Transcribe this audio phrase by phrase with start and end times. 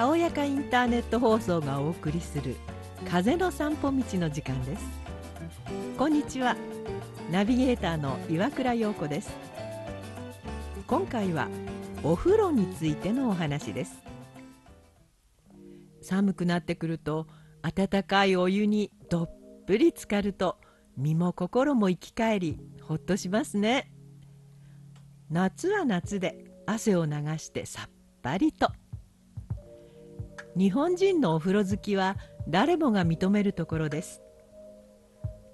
[0.00, 2.56] たおやかインターネット放送がお送りする
[3.06, 4.82] 風の散歩道の時間です。
[5.98, 6.56] こんにちは。
[7.30, 9.30] ナビゲーターの岩倉陽子です。
[10.86, 11.48] 今回は
[12.02, 14.02] お風呂についてのお話です。
[16.00, 17.26] 寒くなってくると
[17.60, 19.30] 温かいお湯にどっ
[19.66, 20.56] ぷり浸かると
[20.96, 23.92] 身も心も生き返りほっとしますね。
[25.28, 27.90] 夏は夏で汗を流してさっ
[28.22, 28.72] ぱりと。
[30.56, 32.16] 日本人のお風呂好きは
[32.48, 34.22] 誰もが認めるところです。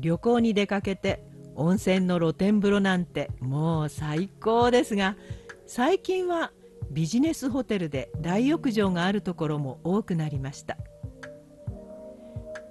[0.00, 1.22] 旅行に出かけて
[1.54, 5.16] 温泉の露天風呂なんてもう最高ですが
[5.66, 6.52] 最近は
[6.90, 10.76] ビジネスホテルで大浴場があるところも多くなりました。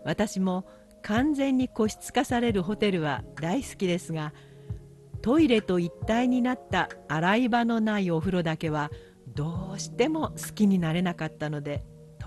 [0.05, 0.65] 私も
[1.01, 4.33] 完全に個室化されるホテルは大好きですが
[5.21, 8.91] トイレと一体になった洗い場のないお風呂だけは
[9.27, 11.83] どうしても好きになれなかったので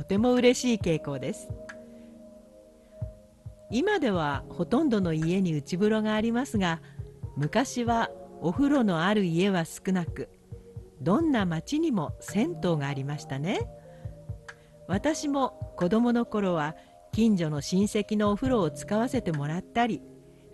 [0.09, 1.48] ても嬉しい傾向です。
[3.70, 6.81] 今ではほとんどの家に内風呂がありますが
[7.37, 10.31] 昔はお風呂のある家は少なく
[11.03, 13.69] どんな町にも銭湯がありましたね。
[14.89, 16.75] 私も子供の頃は
[17.12, 20.00] 近所の親戚のお風呂を使わせてもらったり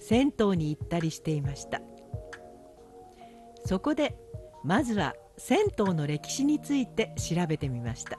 [0.01, 1.81] 銭湯に行ったりしていました。
[3.65, 4.17] そこで
[4.65, 8.19] まずは銭湯の歴史について調べてみました。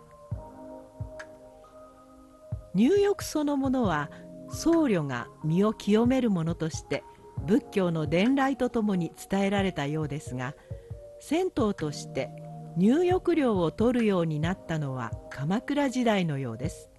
[2.76, 4.12] 入浴そのものは
[4.50, 7.04] 僧侶が身を清めるものとして
[7.46, 10.54] 仏教の伝来とともに伝えられたようですが
[11.20, 12.30] 銭湯として
[12.78, 16.90] 入浴料を取るようになったのは鎌倉時代のようです。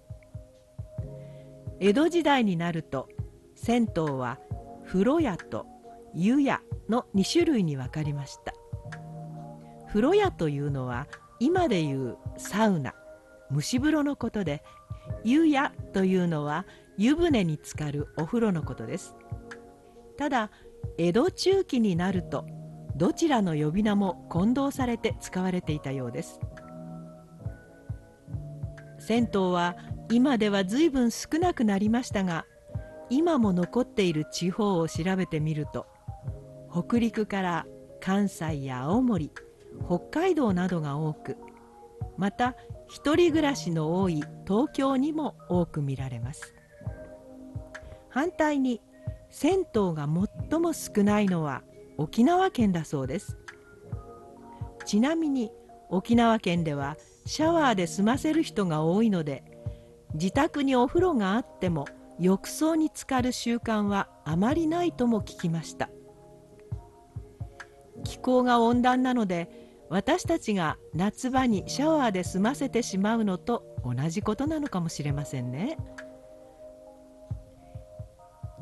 [1.79, 3.07] 江戸時代になると
[3.55, 4.39] 銭湯は
[4.85, 5.67] 風呂屋と
[6.15, 8.53] 湯屋の2種類に分かりました。
[9.87, 11.07] 風呂屋というのは
[11.39, 12.95] 今でいうサウナ
[13.53, 14.63] 蒸し風呂のことで
[15.23, 16.65] 湯屋というのは
[16.97, 19.15] 湯船に浸かるお風呂のことです。
[20.17, 20.49] ただ
[20.97, 22.45] 江戸中期になると
[22.95, 26.39] どちらの呼び名も混同されて使われていたようです。
[28.99, 29.75] 銭湯は
[30.09, 32.45] 今では随分少なくなりましたが
[33.09, 35.85] 今も残っている地方を調べてみると
[36.71, 37.65] 北陸から
[38.01, 39.31] 関西や青森
[39.85, 41.37] 北海道などが多く
[42.17, 42.55] また
[42.87, 46.53] 一人暮らしの多い東京にも多く見られます。
[48.09, 48.81] 反対に
[49.29, 50.07] 銭湯が
[50.49, 51.63] 最も少ないのは
[51.97, 53.37] 沖縄県だそうです。
[54.85, 55.51] ちなみに
[55.89, 59.43] 沖縄県ではシャワーで済ませる人が多いので
[60.13, 61.85] 自宅にお風呂があっても
[62.19, 65.89] 浴槽に浸かる習慣はあまりないとも聞きました。
[68.03, 75.77] 気候が温暖なので私たちが夏場にシャワーで済ませてしまうのと同じことなのかもしれませんね。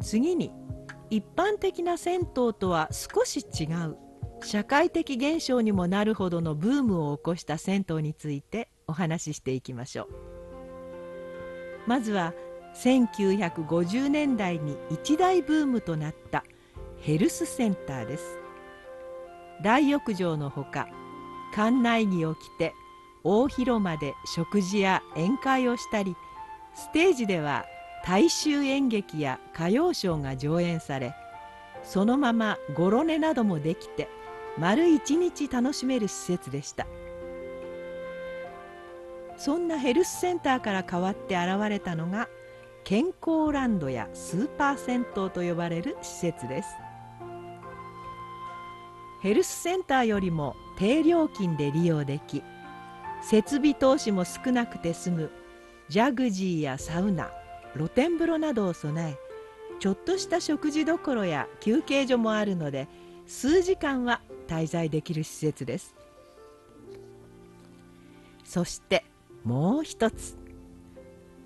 [0.01, 0.51] 次に
[1.09, 3.97] 一般的な銭湯とは少し違う
[4.43, 10.07] 社会的現象にもなるほどのブームを起こした銭湯についてお話ししていきましょう。
[11.87, 12.33] まずは
[12.75, 16.43] 1950年代に一大ブームとなった
[16.99, 18.39] ヘルスセンターです。
[19.63, 20.87] 大浴場のほか
[21.55, 22.73] 館内着を着て
[23.23, 26.15] 大広間で食事や宴会をしたり
[26.73, 27.65] ステージでは
[28.05, 31.15] 大衆演劇や歌謡ショーが上演され
[31.83, 34.09] そのままごろ寝などもできて
[34.57, 36.87] 丸一日楽しめる施設でした。
[39.37, 42.29] そんなヘルスセンターから変わって現れたのが
[42.83, 46.69] 健康ランドやスーパー銭湯と呼ばれる施設です。
[49.21, 52.43] ヘルスセンターよりも低料金で利用でき
[53.21, 55.31] 設備投資も少なくて済む
[55.89, 57.31] ジャグジーやサウナ
[57.75, 59.17] 露天風呂などを備え
[59.79, 62.87] ちょっとした食事どころや休憩所もあるので
[63.27, 65.95] 数時間は滞在できる施設です。
[68.43, 69.03] そして
[69.43, 70.37] もう一つ。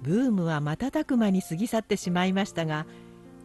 [0.02, 2.86] ブームは瞬く間に過ぎ去ってしまいましたが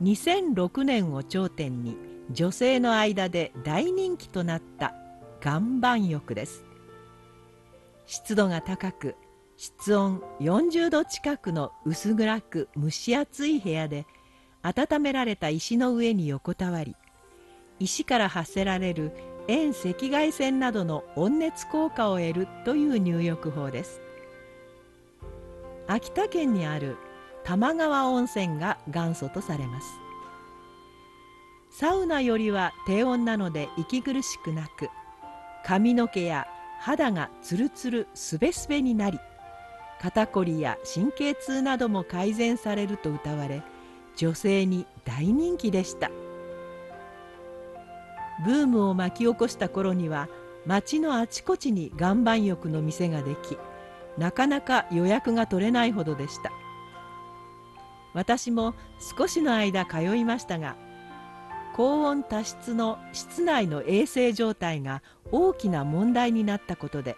[0.02, 1.96] 2006年を頂点に
[2.30, 4.94] 女性の間で大人気となった
[5.44, 6.64] 岩盤浴です。
[8.06, 9.14] 湿度が高く
[9.56, 14.06] 室温40度近くの薄暗く蒸し暑い部屋で
[14.62, 16.96] 温められた石の上に横たわり
[17.78, 19.12] 石から発せられる
[19.46, 24.00] 遠赤外線などの温熱効果を得るという入浴法です。
[25.86, 26.96] 秋田県にある
[27.44, 29.86] 玉川温泉が元祖とされます。
[31.70, 34.88] サウナよりは低温なので息苦しくなく
[35.64, 36.46] 髪の毛や
[36.78, 39.18] 肌がツルツルすべすべになり
[40.00, 43.62] 肩こりや神経痛なども改善されると謳われ
[44.16, 46.10] 女性に大人気でした。
[48.44, 50.28] ブームを巻き起こした頃には
[50.66, 53.56] 町のあちこちに岩盤浴の店ができ
[54.18, 56.52] なかなか予約が取れないほどでした。
[58.12, 58.74] 私も
[59.18, 60.76] 少しの間通いましたが
[61.74, 67.16] 高温多湿の室内の衛生状態が大きな問題になったことで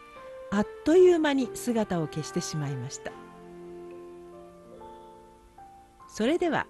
[0.50, 3.12] あっという間に姿を消してしまいました。
[6.08, 6.66] それでは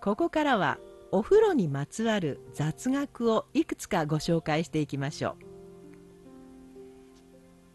[0.00, 0.78] ここからは
[1.10, 5.36] お風呂にまつわる雑学をいくつかご紹介していきましょう。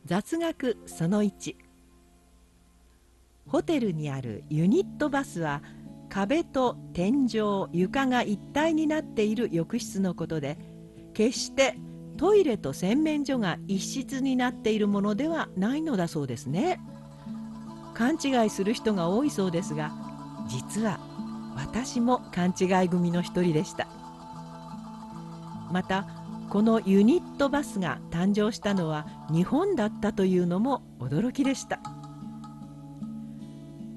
[0.06, 1.56] 雑学その1
[3.48, 5.62] ホテルにあるユニットバスは
[6.14, 10.60] 壁と天井床が一体になっている浴室のことで
[11.16, 11.76] 決して
[12.18, 16.80] トイレと洗面所が一室になっているものではないのだそうですね。
[17.96, 19.92] 勘違いする人が多いそうですが
[20.48, 21.00] 実は
[21.56, 23.88] 私も勘違い組の一人でした。
[25.72, 26.06] また
[26.52, 31.80] このユニットバスが誕生したのは日本だったというのも驚きでした。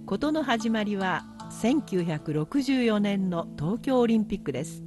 [0.06, 4.82] 事の始まりは1964年の東京オリンピックです。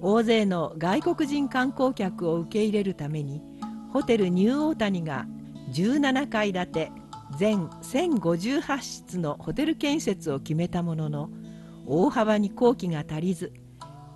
[0.00, 3.42] 大勢の外国人観光客を受け入れるために
[3.92, 5.26] ホテルニューオータニが
[5.72, 6.92] 17階建て
[7.36, 11.30] 全1058室のホテル建設を決めたものの
[11.86, 13.52] 大幅に工期が足りず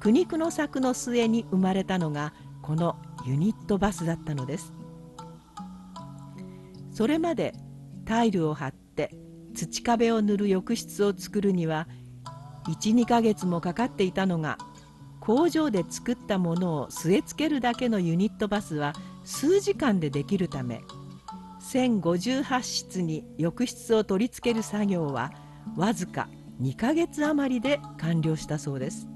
[0.00, 2.32] 苦肉の策の末に生まれたのが
[2.62, 4.72] このユニットバスだったのです。
[6.92, 7.52] それまで
[8.04, 9.10] タイルを張って
[9.54, 11.88] 土壁を塗る浴室を作るには
[12.66, 14.58] 12ヶ月もかかっていたのが
[15.20, 18.92] 工場で作ったものを据え付けるだけのユニットバスは
[19.24, 20.82] 数時間でできるため
[21.70, 25.32] 1058室に浴室を取り付ける作業は
[25.76, 26.28] わずか
[26.60, 29.08] 2ヶ月余りで完了したそうです。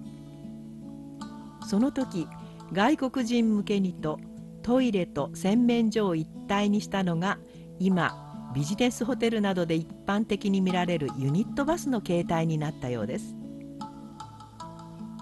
[1.68, 2.26] その時
[2.72, 4.18] 外国人向けにと
[4.62, 7.38] トイレと洗面所を一体にしたのが
[7.78, 13.34] 今ビジネスホテルなどで一般的に見られるユニットバスの形態になったようです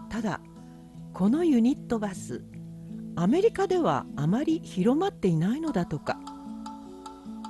[0.08, 0.40] ただ
[1.12, 2.44] このユニットバス
[3.16, 6.18] アメリカではあまり広まっていないのだとか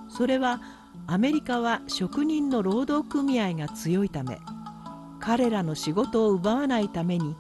[0.08, 0.62] それは
[1.06, 4.38] アメリカは職人の労働組合が強いため
[5.20, 7.37] 彼らの仕事を奪わないために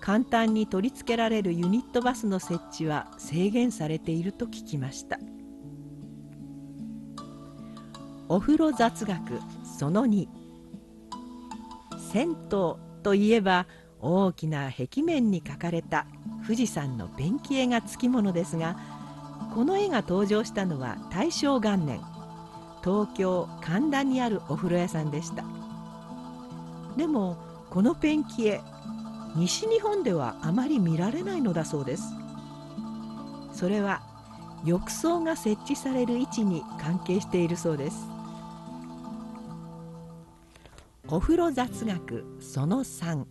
[0.00, 5.18] 簡単に取り付けられるユニットバスの設置は制限されていると聞きました。
[8.28, 9.40] お風呂雑学
[9.78, 10.28] その2
[12.12, 12.34] 銭湯
[13.02, 13.66] といえば
[14.00, 16.06] 大きな壁面に描かれた
[16.42, 18.76] 富士山のペンキ絵がつきものですが
[19.54, 22.00] この絵が登場したのは大正元年。
[22.84, 25.42] 東京神田にあるお風呂屋さんでした。
[26.98, 27.38] でも
[27.70, 28.60] このペンキ絵
[29.36, 32.04] 西日本ではあまり見られないのだそうです。
[33.52, 34.02] それは
[34.66, 38.13] 浴槽が設置される位置に関係しているそうです。
[41.14, 43.24] お風呂雑学その3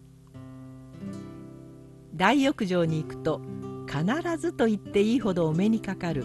[2.15, 3.41] 大浴場に行くと
[3.85, 6.23] 必ずと言っていいほどお目にかかる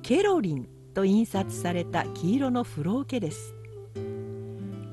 [0.00, 3.54] ケロリンと印刷された黄色の風呂桶です。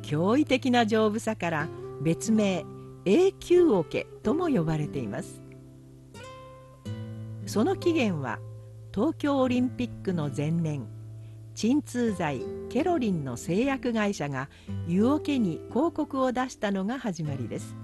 [0.02, 1.70] 驚異的な丈夫さから
[2.02, 2.66] 別名
[3.06, 5.42] 永久桶とも呼ばれています。
[7.46, 8.40] その起源は
[8.94, 10.86] 東京オリンピックの前年
[11.56, 14.48] 鎮痛剤ケロリンの製薬会社が
[14.88, 17.76] 湯桶に広告を出したのが始まりです。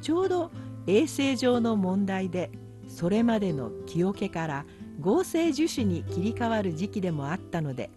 [0.00, 0.50] ちょうど
[0.86, 2.50] 衛生上の問題で
[2.88, 4.64] それまでの木桶から
[5.00, 7.90] 合成樹脂に切り替わる時期でもあったので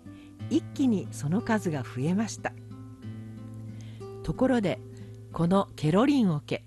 [0.49, 2.51] 一気にその数が増えました。
[4.23, 4.77] ところで
[5.31, 6.65] このケロリン桶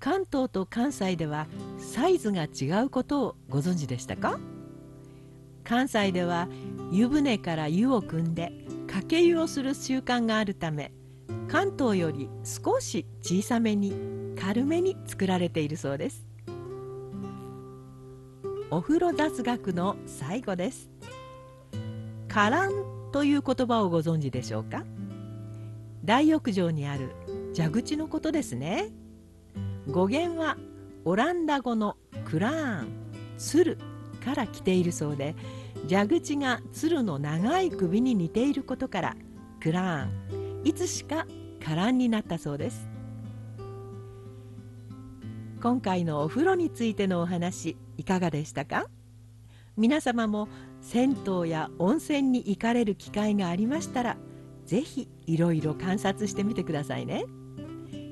[0.00, 1.46] 関東と関西では
[1.78, 4.40] サイズが違うことをご存知でしたか？
[5.64, 6.48] 関西では
[6.90, 8.52] 湯船から湯を汲んで
[8.86, 10.92] かけ湯をする習慣があるため
[11.48, 13.94] 関東より少し小さめに
[14.38, 16.26] 軽めに作られているそうです。
[18.70, 20.90] お風呂雑学の最後です。
[22.28, 22.72] カラン
[23.12, 24.84] という言葉をご存知でしょうか？
[26.04, 27.10] 大浴場にある
[27.54, 28.88] 蛇口のことですね。
[29.90, 30.56] 語源は
[31.04, 32.88] オランダ語のクラーン
[33.36, 33.76] 鶴。
[34.24, 35.34] から来ているそうで
[35.88, 39.16] 蛇口が鶴の長い首に似ていることから
[39.60, 41.26] クラーンいつしか
[41.64, 42.88] カランになったそうです
[45.60, 48.86] 今回のお風呂についてのお話いかがでしたか
[49.76, 50.48] 皆様も
[50.80, 54.16] 銭湯や温泉に行かれる機会がありましたら
[54.66, 57.24] 是非いろいろ観察してみてくださいね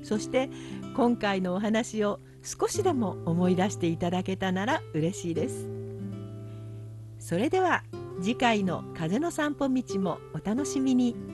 [0.03, 0.49] そして
[0.95, 5.70] 今回のお話を少しでも思い出していただけたなら嬉しいです
[7.21, 7.83] それでは
[8.19, 11.30] 次回の風の散歩道もお楽しみに。